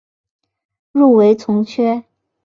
[0.93, 2.05] 入围从缺。